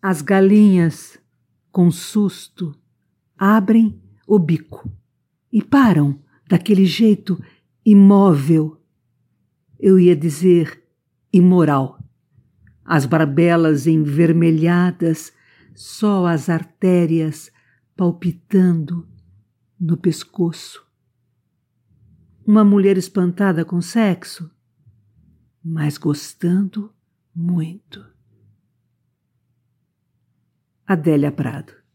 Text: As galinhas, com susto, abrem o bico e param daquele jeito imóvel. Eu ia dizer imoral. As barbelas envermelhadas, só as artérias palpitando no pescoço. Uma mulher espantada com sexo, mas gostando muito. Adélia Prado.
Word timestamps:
As 0.00 0.22
galinhas, 0.22 1.18
com 1.72 1.90
susto, 1.90 2.72
abrem 3.36 4.00
o 4.28 4.38
bico 4.38 4.88
e 5.52 5.60
param 5.60 6.22
daquele 6.48 6.86
jeito 6.86 7.42
imóvel. 7.84 8.80
Eu 9.78 9.98
ia 9.98 10.14
dizer 10.14 10.84
imoral. 11.32 11.98
As 12.84 13.06
barbelas 13.06 13.88
envermelhadas, 13.88 15.32
só 15.74 16.26
as 16.26 16.48
artérias 16.48 17.50
palpitando 17.96 19.06
no 19.80 19.96
pescoço. 19.96 20.86
Uma 22.46 22.64
mulher 22.64 22.96
espantada 22.96 23.64
com 23.64 23.80
sexo, 23.80 24.48
mas 25.62 25.98
gostando 25.98 26.94
muito. 27.34 28.17
Adélia 30.90 31.36
Prado. 31.36 31.87